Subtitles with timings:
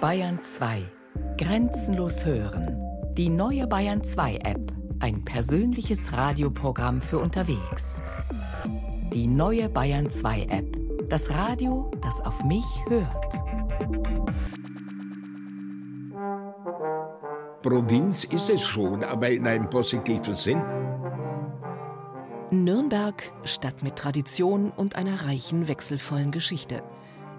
[0.00, 0.82] Bayern 2.
[1.38, 2.78] Grenzenlos hören.
[3.14, 4.72] Die neue Bayern 2 App.
[5.00, 8.02] Ein persönliches Radioprogramm für unterwegs.
[9.14, 11.08] Die neue Bayern 2 App.
[11.08, 13.40] Das Radio, das auf mich hört.
[17.62, 20.62] Provinz ist es schon, aber in einem positiven Sinn.
[22.50, 26.82] Nürnberg, Stadt mit Tradition und einer reichen, wechselvollen Geschichte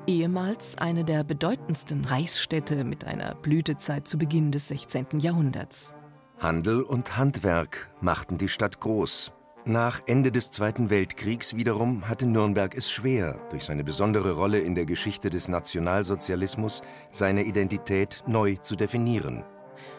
[0.07, 5.19] ehemals eine der bedeutendsten Reichsstädte mit einer Blütezeit zu Beginn des 16.
[5.19, 5.93] Jahrhunderts.
[6.39, 9.31] Handel und Handwerk machten die Stadt groß.
[9.65, 14.75] Nach Ende des Zweiten Weltkriegs wiederum hatte Nürnberg es schwer, durch seine besondere Rolle in
[14.75, 16.81] der Geschichte des Nationalsozialismus
[17.11, 19.43] seine Identität neu zu definieren.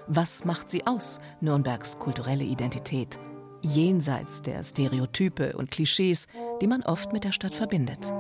[0.06, 3.20] Was macht sie aus, Nürnbergs kulturelle Identität,
[3.60, 6.28] jenseits der Stereotype und Klischees,
[6.62, 8.12] die man oft mit der Stadt verbindet?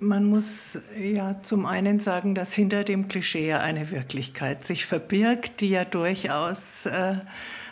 [0.00, 5.70] Man muss ja zum einen sagen, dass hinter dem Klischee eine Wirklichkeit sich verbirgt, die
[5.70, 7.16] ja durchaus äh,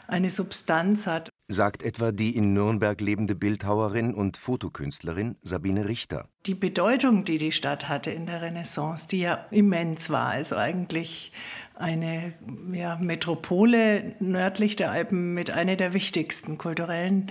[0.09, 1.31] eine Substanz hat.
[1.49, 6.29] Sagt etwa die in Nürnberg lebende Bildhauerin und Fotokünstlerin Sabine Richter.
[6.47, 11.31] Die Bedeutung, die die Stadt hatte in der Renaissance, die ja immens war, also eigentlich
[11.77, 12.35] eine
[12.73, 17.31] ja, Metropole nördlich der Alpen mit einer der wichtigsten kulturellen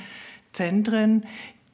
[0.53, 1.25] Zentren,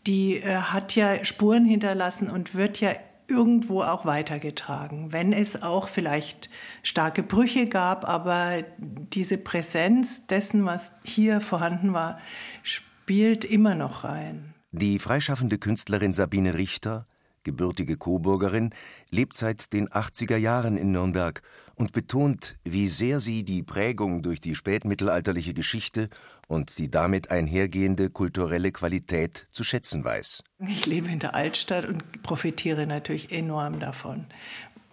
[0.08, 2.94] die äh, hat ja Spuren hinterlassen und wird ja
[3.32, 6.50] irgendwo auch weitergetragen, wenn es auch vielleicht
[6.84, 12.20] starke Brüche gab, aber diese Präsenz dessen, was hier vorhanden war,
[12.62, 14.54] spielt immer noch rein.
[14.72, 17.08] Die freischaffende Künstlerin Sabine Richter
[17.44, 18.72] gebürtige Coburgerin,
[19.10, 21.42] lebt seit den 80er Jahren in Nürnberg
[21.76, 26.10] und betont, wie sehr sie die Prägung durch die spätmittelalterliche Geschichte
[26.48, 30.44] und die damit einhergehende kulturelle Qualität zu schätzen weiß.
[30.68, 34.26] Ich lebe in der Altstadt und profitiere natürlich enorm davon.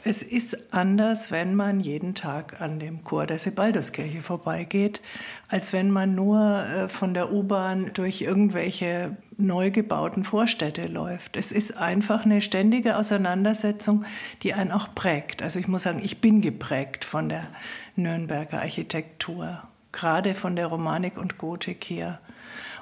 [0.05, 5.03] Es ist anders, wenn man jeden Tag an dem Chor der Sebalduskirche vorbeigeht,
[5.49, 11.37] als wenn man nur äh, von der U-Bahn durch irgendwelche neu gebauten Vorstädte läuft.
[11.37, 14.05] Es ist einfach eine ständige Auseinandersetzung,
[14.43, 15.43] die einen auch prägt.
[15.43, 17.49] Also ich muss sagen, ich bin geprägt von der
[17.97, 22.21] Nürnberger Architektur, gerade von der Romanik und Gotik hier.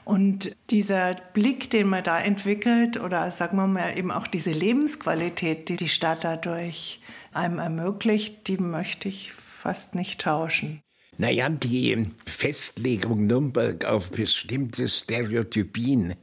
[0.07, 5.69] Und dieser Blick, den man da entwickelt, oder sagen wir mal eben auch diese Lebensqualität,
[5.69, 7.01] die die Stadt dadurch
[7.33, 10.81] einem ermöglicht, die möchte ich fast nicht tauschen.
[11.19, 16.15] Naja, die Festlegung Nürnberg auf bestimmte Stereotypien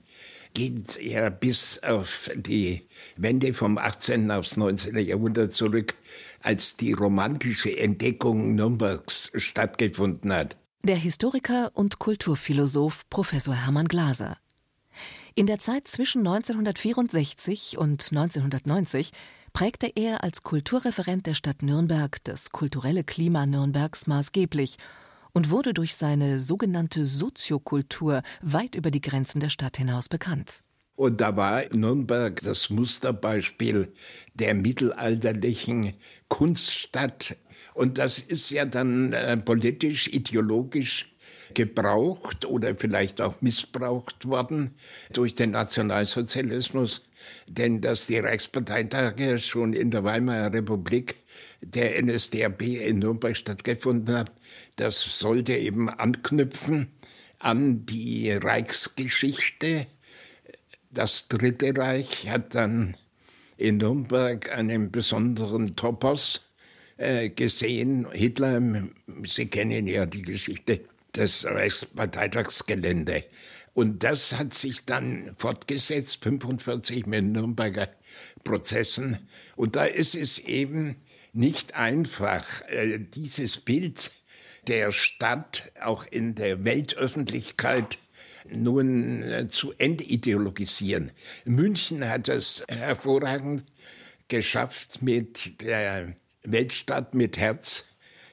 [0.54, 4.32] geht ja bis auf die Wende vom 18.
[4.32, 4.98] aufs 19.
[5.00, 5.96] Jahrhundert zurück,
[6.40, 10.56] als die romantische Entdeckung Nürnbergs stattgefunden hat
[10.86, 14.38] der Historiker und Kulturphilosoph Professor Hermann Glaser.
[15.34, 19.12] In der Zeit zwischen 1964 und 1990
[19.54, 24.76] prägte er als Kulturreferent der Stadt Nürnberg das kulturelle Klima Nürnbergs maßgeblich
[25.32, 30.64] und wurde durch seine sogenannte Soziokultur weit über die Grenzen der Stadt hinaus bekannt.
[30.96, 33.94] Und da war Nürnberg das Musterbeispiel
[34.34, 35.94] der mittelalterlichen
[36.28, 37.38] Kunststadt.
[37.73, 41.09] Und das ist ja dann äh, politisch, ideologisch
[41.53, 44.73] gebraucht oder vielleicht auch missbraucht worden
[45.11, 47.07] durch den Nationalsozialismus.
[47.47, 51.17] Denn dass die Reichsparteitage schon in der Weimarer Republik
[51.61, 54.31] der NSDAP in Nürnberg stattgefunden hat,
[54.75, 56.88] das sollte eben anknüpfen
[57.40, 59.88] an die Reichsgeschichte
[60.94, 62.95] das Dritte Reich hat dann
[63.57, 66.41] in Nürnberg einen besonderen Topos
[66.98, 68.08] äh, gesehen.
[68.12, 68.62] Hitler,
[69.26, 70.81] Sie kennen ja die Geschichte
[71.16, 73.24] des Reichsparteitagsgelände.
[73.74, 77.90] Und das hat sich dann fortgesetzt, 45 mit Nürnberger
[78.44, 79.18] Prozessen.
[79.56, 80.96] Und da ist es eben
[81.34, 84.12] nicht einfach, äh, dieses Bild
[84.68, 87.98] der Stadt auch in der Weltöffentlichkeit
[88.50, 91.12] nun äh, zu entideologisieren.
[91.46, 93.64] München hat es hervorragend
[94.28, 97.85] geschafft mit der Weltstadt mit Herz,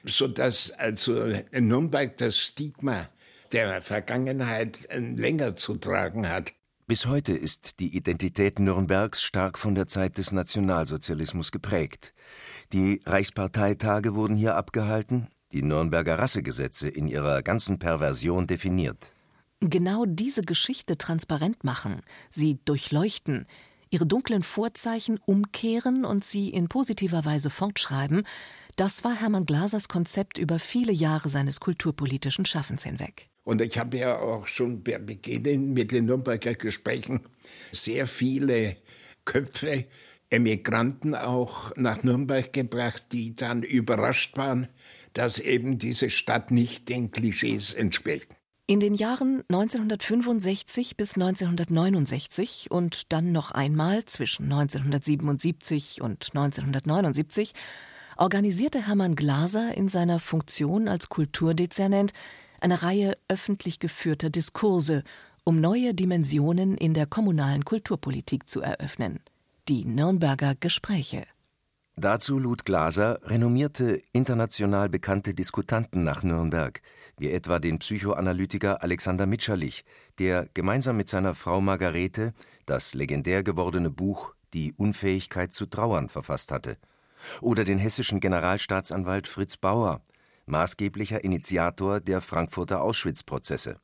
[0.03, 3.09] sodass also in Nürnberg das Stigma
[3.51, 6.53] der Vergangenheit äh, länger zu tragen hat.
[6.87, 12.13] Bis heute ist die Identität Nürnbergs stark von der Zeit des Nationalsozialismus geprägt.
[12.73, 19.11] Die Reichsparteitage wurden hier abgehalten, die Nürnberger Rassegesetze in ihrer ganzen Perversion definiert
[19.61, 23.45] genau diese Geschichte transparent machen, sie durchleuchten,
[23.91, 28.23] ihre dunklen Vorzeichen umkehren und sie in positiver Weise fortschreiben,
[28.77, 33.27] das war Hermann Glasers Konzept über viele Jahre seines kulturpolitischen Schaffens hinweg.
[33.43, 37.21] Und ich habe ja auch schon bei Beginn mit den Nürnberger Gesprächen
[37.71, 38.77] sehr viele
[39.25, 39.85] Köpfe
[40.31, 44.69] Emigranten auch nach Nürnberg gebracht, die dann überrascht waren,
[45.13, 48.40] dass eben diese Stadt nicht den Klischees entspricht.
[48.71, 57.51] In den Jahren 1965 bis 1969 und dann noch einmal zwischen 1977 und 1979
[58.15, 62.13] organisierte Hermann Glaser in seiner Funktion als Kulturdezernent
[62.61, 65.03] eine Reihe öffentlich geführter Diskurse,
[65.43, 69.19] um neue Dimensionen in der kommunalen Kulturpolitik zu eröffnen.
[69.67, 71.25] Die Nürnberger Gespräche.
[71.97, 76.81] Dazu lud Glaser renommierte, international bekannte Diskutanten nach Nürnberg,
[77.21, 79.85] wie etwa den Psychoanalytiker Alexander Mitscherlich,
[80.17, 82.33] der gemeinsam mit seiner Frau Margarete
[82.65, 86.77] das legendär gewordene Buch Die Unfähigkeit zu trauern verfasst hatte,
[87.39, 90.01] oder den hessischen Generalstaatsanwalt Fritz Bauer,
[90.47, 93.79] maßgeblicher Initiator der Frankfurter Auschwitz-Prozesse.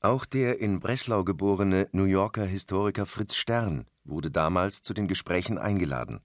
[0.00, 5.58] Auch der in Breslau geborene New Yorker Historiker Fritz Stern wurde damals zu den Gesprächen
[5.58, 6.20] eingeladen.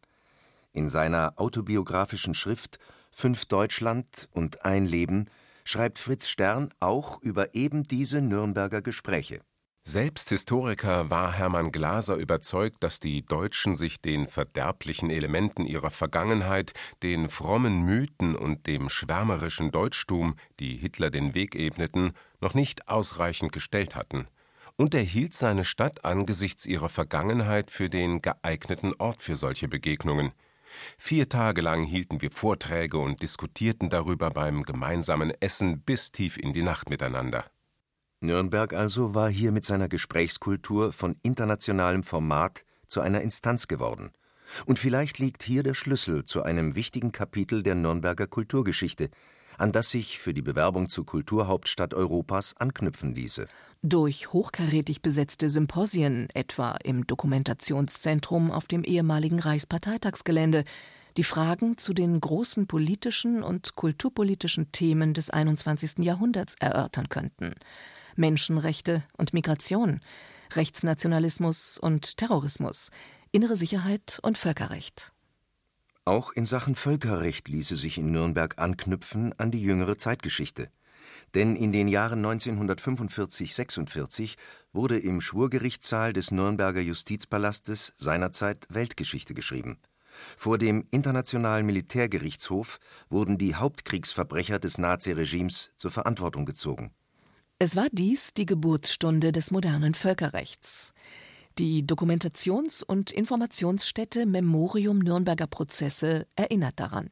[0.71, 2.79] In seiner autobiografischen Schrift
[3.11, 5.27] Fünf Deutschland und ein Leben
[5.63, 9.41] schreibt Fritz Stern auch über eben diese Nürnberger Gespräche.
[9.83, 16.73] Selbst Historiker war Hermann Glaser überzeugt, dass die Deutschen sich den verderblichen Elementen ihrer Vergangenheit,
[17.01, 23.51] den frommen Mythen und dem schwärmerischen Deutschtum, die Hitler den Weg ebneten, noch nicht ausreichend
[23.51, 24.27] gestellt hatten
[24.81, 30.31] und er hielt seine Stadt angesichts ihrer Vergangenheit für den geeigneten Ort für solche Begegnungen.
[30.97, 36.53] Vier Tage lang hielten wir Vorträge und diskutierten darüber beim gemeinsamen Essen bis tief in
[36.53, 37.45] die Nacht miteinander.
[38.21, 44.11] Nürnberg also war hier mit seiner Gesprächskultur von internationalem Format zu einer Instanz geworden.
[44.65, 49.09] Und vielleicht liegt hier der Schlüssel zu einem wichtigen Kapitel der Nürnberger Kulturgeschichte,
[49.61, 53.47] an das sich für die Bewerbung zur Kulturhauptstadt Europas anknüpfen ließe.
[53.83, 60.65] Durch hochkarätig besetzte Symposien, etwa im Dokumentationszentrum auf dem ehemaligen Reichsparteitagsgelände,
[61.17, 65.99] die Fragen zu den großen politischen und kulturpolitischen Themen des 21.
[65.99, 67.55] Jahrhunderts erörtern könnten.
[68.15, 70.01] Menschenrechte und Migration,
[70.53, 72.89] Rechtsnationalismus und Terrorismus,
[73.31, 75.13] innere Sicherheit und Völkerrecht.
[76.03, 80.71] Auch in Sachen Völkerrecht ließe sich in Nürnberg anknüpfen an die jüngere Zeitgeschichte.
[81.35, 84.35] Denn in den Jahren 1945/46
[84.73, 89.77] wurde im Schwurgerichtssaal des Nürnberger Justizpalastes seinerzeit Weltgeschichte geschrieben.
[90.37, 96.91] Vor dem Internationalen Militärgerichtshof wurden die Hauptkriegsverbrecher des Naziregimes zur Verantwortung gezogen.
[97.59, 100.93] Es war dies die Geburtsstunde des modernen Völkerrechts.
[101.59, 107.09] Die Dokumentations- und Informationsstätte Memorium Nürnberger Prozesse erinnert daran.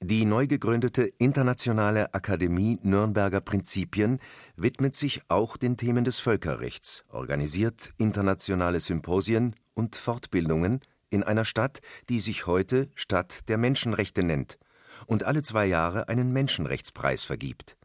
[0.00, 4.18] Die neu gegründete Internationale Akademie Nürnberger Prinzipien
[4.56, 10.80] widmet sich auch den Themen des Völkerrechts, organisiert internationale Symposien und Fortbildungen
[11.10, 14.58] in einer Stadt, die sich heute Stadt der Menschenrechte nennt
[15.06, 17.76] und alle zwei Jahre einen Menschenrechtspreis vergibt.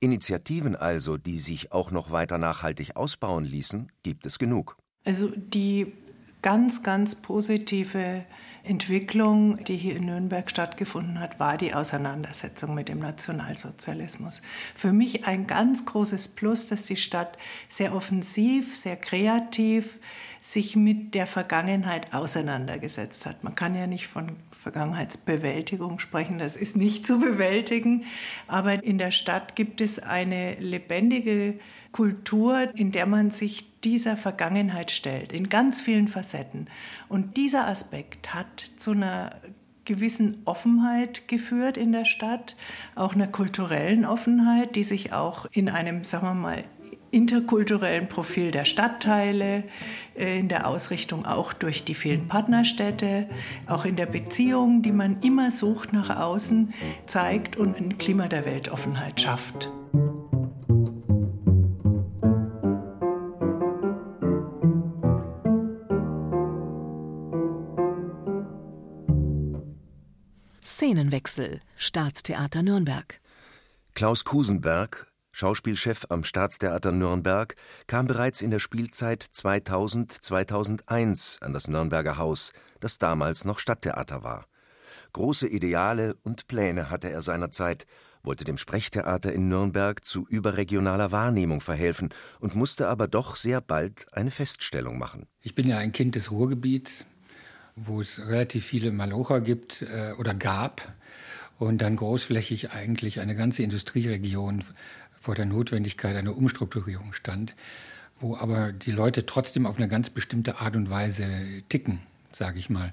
[0.00, 4.76] Initiativen also, die sich auch noch weiter nachhaltig ausbauen ließen, gibt es genug.
[5.04, 5.92] Also die
[6.42, 8.24] ganz, ganz positive
[8.64, 14.40] Entwicklung, die hier in Nürnberg stattgefunden hat, war die Auseinandersetzung mit dem Nationalsozialismus.
[14.76, 17.38] Für mich ein ganz großes Plus, dass die Stadt
[17.68, 19.98] sehr offensiv, sehr kreativ
[20.40, 23.42] sich mit der Vergangenheit auseinandergesetzt hat.
[23.42, 28.04] Man kann ja nicht von Vergangenheitsbewältigung sprechen, das ist nicht zu bewältigen,
[28.46, 31.58] aber in der Stadt gibt es eine lebendige
[31.90, 36.68] Kultur, in der man sich dieser Vergangenheit stellt, in ganz vielen Facetten.
[37.08, 39.34] Und dieser Aspekt hat zu einer
[39.84, 42.56] gewissen Offenheit geführt in der Stadt,
[42.94, 46.64] auch einer kulturellen Offenheit, die sich auch in einem, sagen wir mal,
[47.12, 49.64] interkulturellen Profil der Stadtteile,
[50.16, 53.28] äh, in der Ausrichtung auch durch die vielen Partnerstädte,
[53.66, 56.74] auch in der Beziehung, die man immer sucht nach außen,
[57.06, 59.70] zeigt und ein Klima der Weltoffenheit schafft.
[70.64, 73.20] Szenenwechsel Staatstheater Nürnberg
[73.94, 82.18] Klaus Kusenberg, Schauspielchef am Staatstheater Nürnberg, kam bereits in der Spielzeit 2000/2001 an das Nürnberger
[82.18, 84.46] Haus, das damals noch Stadttheater war.
[85.14, 87.86] Große Ideale und Pläne hatte er seinerzeit,
[88.22, 94.06] wollte dem Sprechtheater in Nürnberg zu überregionaler Wahrnehmung verhelfen und musste aber doch sehr bald
[94.12, 95.26] eine Feststellung machen.
[95.40, 97.06] Ich bin ja ein Kind des Ruhrgebiets,
[97.74, 100.94] wo es relativ viele Malocher gibt äh, oder gab
[101.58, 104.64] und dann großflächig eigentlich eine ganze Industrieregion
[105.22, 107.54] vor der Notwendigkeit einer Umstrukturierung stand,
[108.18, 112.02] wo aber die Leute trotzdem auf eine ganz bestimmte Art und Weise ticken.
[112.32, 112.92] sage ich mal.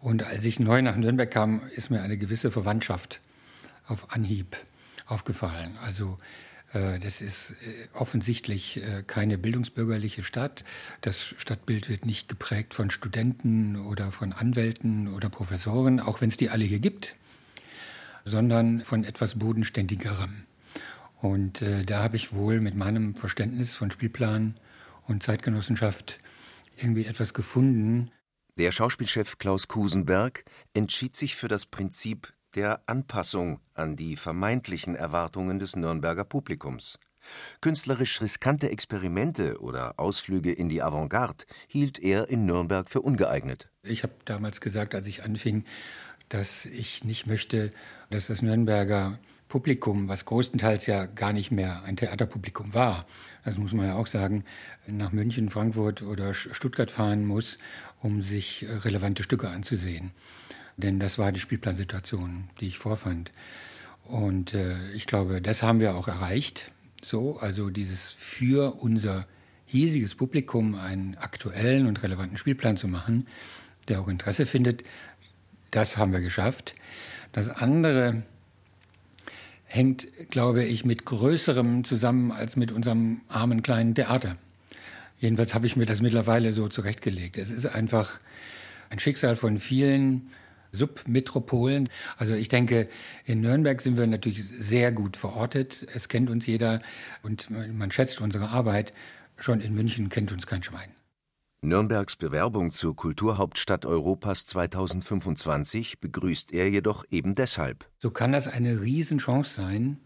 [0.00, 3.20] Und als ich neu nach Nürnberg kam, ist mir eine gewisse Verwandtschaft
[3.86, 4.56] auf Anhieb
[5.06, 5.76] aufgefallen.
[5.84, 6.16] Also
[6.72, 10.64] äh, das ist äh, offensichtlich äh, keine bildungsbürgerliche Stadt.
[11.02, 16.38] Das Stadtbild wird nicht geprägt von Studenten oder von Anwälten oder Professoren, auch wenn es
[16.38, 17.14] die alle hier gibt,
[18.24, 20.47] sondern von etwas bodenständigerem.
[21.20, 24.54] Und äh, da habe ich wohl mit meinem Verständnis von Spielplan
[25.06, 26.18] und Zeitgenossenschaft
[26.76, 28.10] irgendwie etwas gefunden.
[28.56, 30.44] Der Schauspielchef Klaus Kusenberg
[30.74, 36.98] entschied sich für das Prinzip der Anpassung an die vermeintlichen Erwartungen des Nürnberger Publikums.
[37.60, 43.68] Künstlerisch riskante Experimente oder Ausflüge in die Avantgarde hielt er in Nürnberg für ungeeignet.
[43.82, 45.64] Ich habe damals gesagt, als ich anfing,
[46.28, 47.72] dass ich nicht möchte,
[48.10, 53.06] dass das Nürnberger Publikum, was größtenteils ja gar nicht mehr ein Theaterpublikum war,
[53.44, 54.44] das muss man ja auch sagen,
[54.86, 57.58] nach München, Frankfurt oder Stuttgart fahren muss,
[58.00, 60.12] um sich relevante Stücke anzusehen.
[60.76, 63.32] Denn das war die Spielplansituation, die ich vorfand.
[64.04, 66.70] Und äh, ich glaube, das haben wir auch erreicht.
[67.02, 69.26] So, also dieses für unser
[69.66, 73.26] hiesiges Publikum einen aktuellen und relevanten Spielplan zu machen,
[73.88, 74.82] der auch Interesse findet,
[75.70, 76.74] das haben wir geschafft.
[77.32, 78.22] Das andere
[79.68, 84.36] hängt, glaube ich, mit Größerem zusammen als mit unserem armen kleinen Theater.
[85.20, 87.36] Jedenfalls habe ich mir das mittlerweile so zurechtgelegt.
[87.36, 88.18] Es ist einfach
[88.88, 90.30] ein Schicksal von vielen
[90.72, 91.88] Submetropolen.
[92.16, 92.88] Also ich denke,
[93.24, 95.86] in Nürnberg sind wir natürlich sehr gut verortet.
[95.94, 96.80] Es kennt uns jeder
[97.22, 98.92] und man schätzt unsere Arbeit.
[99.36, 100.88] Schon in München kennt uns kein Schwein.
[101.60, 107.90] Nürnbergs Bewerbung zur Kulturhauptstadt Europas 2025 begrüßt er jedoch eben deshalb.
[107.98, 109.98] So kann das eine Riesenchance sein,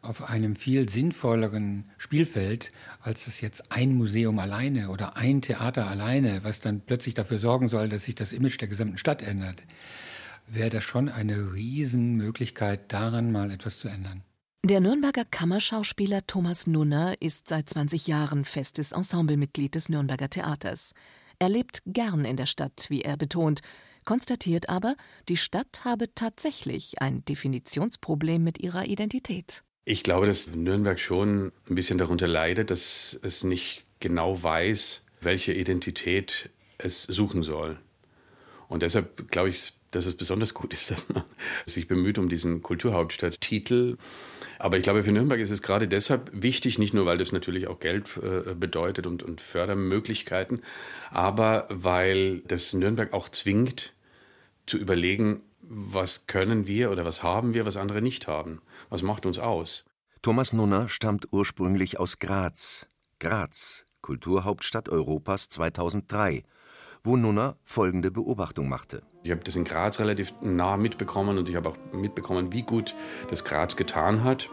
[0.00, 2.70] auf einem viel sinnvolleren Spielfeld,
[3.02, 7.68] als es jetzt ein Museum alleine oder ein Theater alleine, was dann plötzlich dafür sorgen
[7.68, 9.64] soll, dass sich das Image der gesamten Stadt ändert,
[10.46, 14.22] wäre das schon eine Riesenmöglichkeit, daran mal etwas zu ändern.
[14.64, 20.94] Der Nürnberger Kammerschauspieler Thomas Nunner ist seit 20 Jahren festes Ensemblemitglied des Nürnberger Theaters.
[21.38, 23.60] Er lebt gern in der Stadt, wie er betont,
[24.04, 24.96] konstatiert aber,
[25.28, 29.62] die Stadt habe tatsächlich ein Definitionsproblem mit ihrer Identität.
[29.84, 35.52] Ich glaube, dass Nürnberg schon ein bisschen darunter leidet, dass es nicht genau weiß, welche
[35.52, 37.78] Identität es suchen soll.
[38.66, 41.24] Und deshalb glaube ich, dass es besonders gut ist, dass man
[41.66, 43.96] sich bemüht um diesen Kulturhauptstadttitel.
[44.58, 47.66] Aber ich glaube, für Nürnberg ist es gerade deshalb wichtig, nicht nur, weil das natürlich
[47.66, 50.62] auch Geld äh, bedeutet und, und Fördermöglichkeiten,
[51.10, 53.94] aber weil das Nürnberg auch zwingt,
[54.66, 58.60] zu überlegen, was können wir oder was haben wir, was andere nicht haben.
[58.88, 59.84] Was macht uns aus?
[60.22, 62.86] Thomas Nunner stammt ursprünglich aus Graz.
[63.18, 66.42] Graz, Kulturhauptstadt Europas 2003,
[67.02, 69.02] wo Nunner folgende Beobachtung machte.
[69.22, 72.94] Ich habe das in Graz relativ nah mitbekommen und ich habe auch mitbekommen, wie gut
[73.30, 74.48] das Graz getan hat.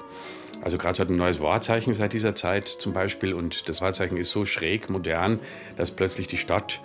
[0.62, 4.32] Also Graz hat ein neues Wahrzeichen seit dieser Zeit zum Beispiel und das Wahrzeichen ist
[4.32, 5.40] so schräg, modern,
[5.76, 6.82] dass plötzlich die Stadt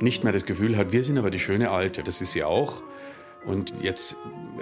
[0.00, 2.02] nicht mehr das Gefühl hat, wir sind aber die schöne Alte.
[2.02, 2.82] Das ist sie auch.
[3.46, 4.16] Und jetzt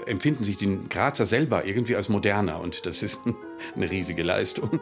[0.06, 3.22] empfinden sich die Grazer selber irgendwie als moderner und das ist
[3.74, 4.80] eine riesige Leistung.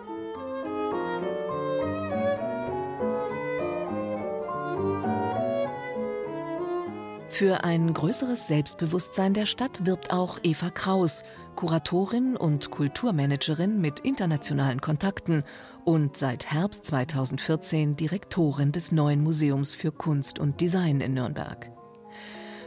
[7.42, 11.24] Für ein größeres Selbstbewusstsein der Stadt wirbt auch Eva Kraus,
[11.56, 15.42] Kuratorin und Kulturmanagerin mit internationalen Kontakten
[15.84, 21.68] und seit Herbst 2014 Direktorin des neuen Museums für Kunst und Design in Nürnberg.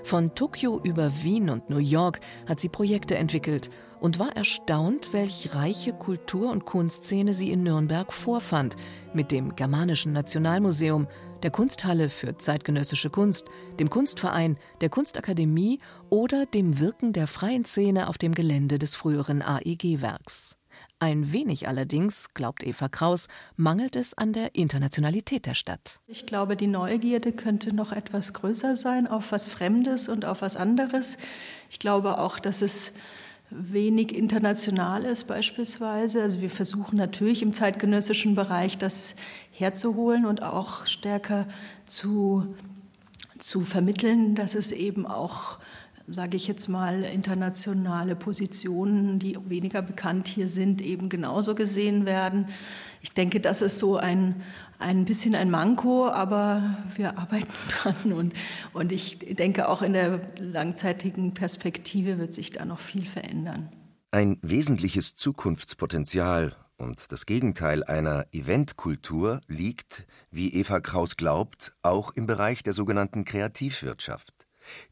[0.03, 3.69] Von Tokio über Wien und New York hat sie Projekte entwickelt
[4.01, 8.75] und war erstaunt, welch reiche Kultur- und Kunstszene sie in Nürnberg vorfand,
[9.13, 11.07] mit dem Germanischen Nationalmuseum,
[11.45, 13.45] der Kunsthalle für zeitgenössische Kunst,
[13.79, 15.77] dem Kunstverein, der Kunstakademie
[16.09, 20.57] oder dem Wirken der freien Szene auf dem Gelände des früheren AEG-Werks.
[20.97, 25.99] Ein wenig allerdings, glaubt Eva Kraus, mangelt es an der Internationalität der Stadt.
[26.07, 30.55] Ich glaube, die Neugierde könnte noch etwas größer sein auf was Fremdes und auf was
[30.55, 31.19] anderes.
[31.69, 32.91] Ich glaube auch, dass es
[33.49, 36.21] wenig international ist beispielsweise.
[36.21, 39.15] Also wir versuchen natürlich im zeitgenössischen Bereich das
[39.51, 41.47] herzuholen und auch stärker
[41.85, 42.55] zu,
[43.39, 45.57] zu vermitteln, dass es eben auch
[46.07, 52.49] sage ich jetzt mal, internationale Positionen, die weniger bekannt hier sind, eben genauso gesehen werden.
[53.01, 54.43] Ich denke, das ist so ein,
[54.77, 58.33] ein bisschen ein Manko, aber wir arbeiten dran und,
[58.73, 63.69] und ich denke, auch in der langzeitigen Perspektive wird sich da noch viel verändern.
[64.11, 72.25] Ein wesentliches Zukunftspotenzial und das Gegenteil einer Eventkultur liegt, wie Eva Kraus glaubt, auch im
[72.25, 74.34] Bereich der sogenannten Kreativwirtschaft.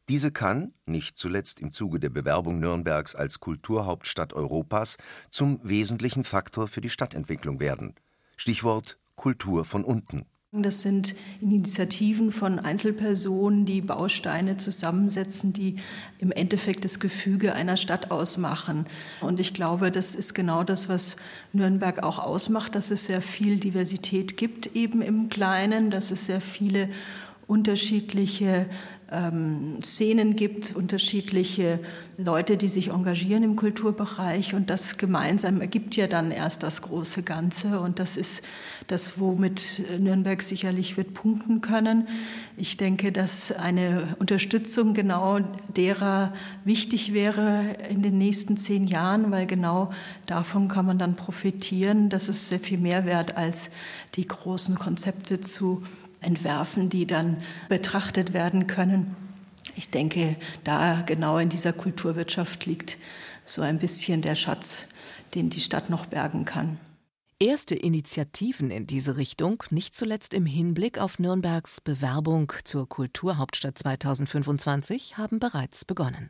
[0.09, 4.97] Diese kann, nicht zuletzt im Zuge der Bewerbung Nürnbergs als Kulturhauptstadt Europas,
[5.29, 7.95] zum wesentlichen Faktor für die Stadtentwicklung werden.
[8.37, 10.25] Stichwort Kultur von unten.
[10.55, 15.77] Das sind Initiativen von Einzelpersonen, die Bausteine zusammensetzen, die
[16.19, 18.85] im Endeffekt das Gefüge einer Stadt ausmachen.
[19.19, 21.15] Und ich glaube, das ist genau das, was
[21.53, 26.41] Nürnberg auch ausmacht, dass es sehr viel Diversität gibt, eben im Kleinen, dass es sehr
[26.41, 26.89] viele
[27.47, 28.67] unterschiedliche
[29.11, 31.79] ähm, Szenen gibt, unterschiedliche
[32.17, 37.21] Leute, die sich engagieren im Kulturbereich und das gemeinsam ergibt ja dann erst das große
[37.23, 38.43] Ganze und das ist
[38.87, 42.07] das, womit Nürnberg sicherlich wird punkten können.
[42.57, 45.39] Ich denke, dass eine Unterstützung genau
[45.75, 46.33] derer
[46.65, 49.91] wichtig wäre in den nächsten zehn Jahren, weil genau
[50.25, 52.09] davon kann man dann profitieren.
[52.09, 53.69] Das ist sehr viel mehr wert, als
[54.15, 55.83] die großen Konzepte zu
[56.23, 57.37] entwerfen, die dann
[57.69, 59.15] betrachtet werden können.
[59.75, 62.97] Ich denke, da genau in dieser Kulturwirtschaft liegt
[63.45, 64.87] so ein bisschen der Schatz,
[65.35, 66.77] den die Stadt noch bergen kann.
[67.39, 75.17] Erste Initiativen in diese Richtung, nicht zuletzt im Hinblick auf Nürnbergs Bewerbung zur Kulturhauptstadt 2025,
[75.17, 76.29] haben bereits begonnen.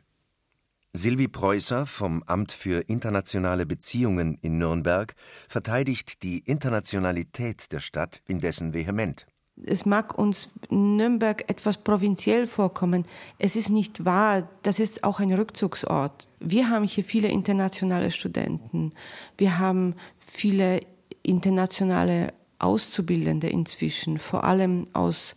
[0.96, 5.14] Silvi Preußer vom Amt für internationale Beziehungen in Nürnberg
[5.48, 9.26] verteidigt die Internationalität der Stadt indessen vehement.
[9.62, 13.04] Es mag uns Nürnberg etwas provinziell vorkommen.
[13.38, 14.48] Es ist nicht wahr.
[14.62, 16.28] Das ist auch ein Rückzugsort.
[16.40, 18.92] Wir haben hier viele internationale Studenten.
[19.38, 20.80] Wir haben viele
[21.22, 25.36] internationale Auszubildende inzwischen, vor allem aus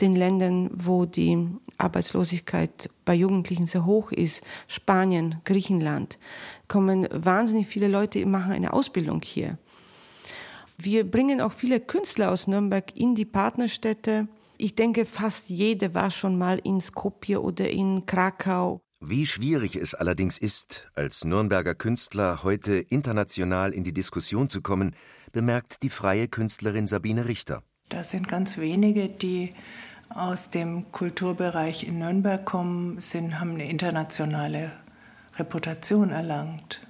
[0.00, 6.18] den Ländern, wo die Arbeitslosigkeit bei Jugendlichen sehr hoch ist, Spanien, Griechenland,
[6.68, 9.58] kommen wahnsinnig viele Leute, machen eine Ausbildung hier.
[10.78, 14.28] Wir bringen auch viele Künstler aus Nürnberg in die Partnerstädte.
[14.58, 18.80] Ich denke, fast jede war schon mal in Skopje oder in Krakau.
[19.00, 24.96] Wie schwierig es allerdings ist, als Nürnberger Künstler heute international in die Diskussion zu kommen,
[25.32, 27.62] bemerkt die freie Künstlerin Sabine Richter.
[27.90, 29.52] Da sind ganz wenige, die
[30.08, 34.72] aus dem Kulturbereich in Nürnberg kommen, sind, haben eine internationale
[35.36, 36.80] Reputation erlangt.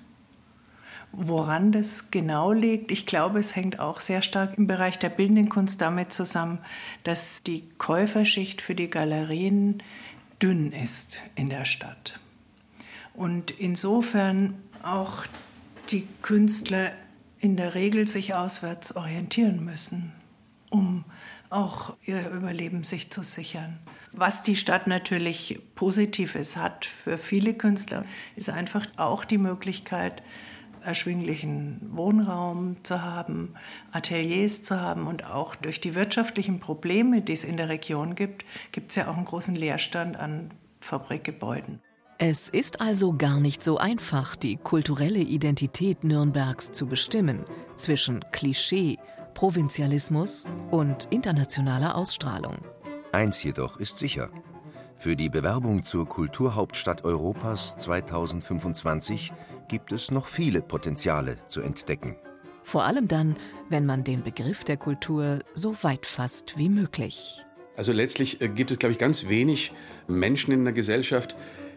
[1.13, 5.49] Woran das genau liegt, ich glaube, es hängt auch sehr stark im Bereich der bildenden
[5.49, 6.59] Kunst damit zusammen,
[7.05, 9.83] dass die Käuferschicht für die Galerien
[10.43, 12.21] dünn ist in der Stadt.
[13.15, 15.25] Und insofern auch
[15.91, 16.93] die Künstler
[17.39, 20.13] in der Regel sich auswärts orientieren müssen,
[20.71, 21.05] um
[21.49, 23.79] auch ihr Überleben sich zu sichern.
[24.13, 30.23] Was die Stadt natürlich Positives hat für viele Künstler, ist einfach auch die Möglichkeit,
[30.87, 33.55] erschwinglichen Wohnraum zu haben,
[33.93, 38.45] Ateliers zu haben und auch durch die wirtschaftlichen Probleme, die es in der Region gibt,
[38.73, 41.81] gibt es ja auch einen großen Leerstand an Fabrikgebäuden.
[42.19, 47.45] Es ist also gar nicht so einfach, die kulturelle Identität Nürnbergs zu bestimmen
[47.77, 48.97] zwischen Klischee,
[49.35, 52.57] Provinzialismus und internationaler Ausstrahlung.
[53.13, 54.31] Eins jedoch ist sicher.
[54.97, 59.33] Für die Bewerbung zur Kulturhauptstadt Europas 2025
[59.69, 62.17] gibt es noch viele Potenziale zu entdecken.
[62.63, 63.37] Vor allem dann,
[63.69, 67.45] wenn man den Begriff der Kultur so weit fasst wie möglich.
[67.77, 69.73] Also letztlich äh, gibt es, glaube ich, ganz wenig
[70.09, 71.37] Menschen in der Gesellschaft,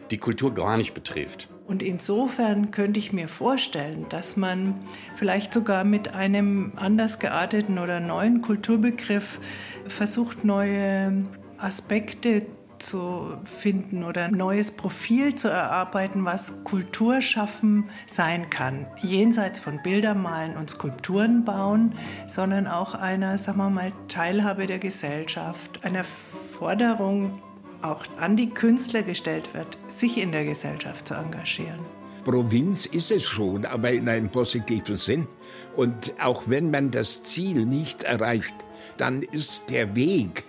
[0.09, 1.49] die Kultur gar nicht betrifft.
[1.67, 4.73] Und insofern könnte ich mir vorstellen, dass man
[5.17, 9.39] vielleicht sogar mit einem anders gearteten oder neuen Kulturbegriff
[9.87, 11.25] versucht, neue
[11.59, 12.47] Aspekte
[12.79, 18.87] zu finden oder ein neues Profil zu erarbeiten, was Kulturschaffen sein kann.
[19.01, 21.95] Jenseits von Bildermalen und Skulpturen bauen,
[22.27, 27.41] sondern auch einer, sagen wir mal, Teilhabe der Gesellschaft, einer Forderung
[27.81, 31.79] auch an die Künstler gestellt wird, sich in der Gesellschaft zu engagieren.
[32.25, 35.27] Provinz ist es schon, aber in einem positiven Sinn.
[35.75, 38.53] Und auch wenn man das Ziel nicht erreicht,
[38.97, 40.43] dann ist der Weg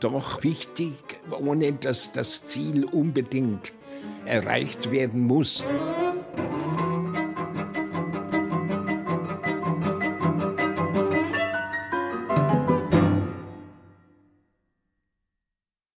[0.00, 0.94] doch wichtig,
[1.30, 3.72] ohne dass das Ziel unbedingt
[4.24, 5.64] erreicht werden muss.